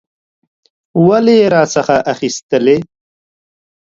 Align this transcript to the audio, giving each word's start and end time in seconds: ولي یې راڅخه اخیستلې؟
ولي 1.07 1.35
یې 1.41 1.45
راڅخه 1.53 1.97
اخیستلې؟ 2.13 2.77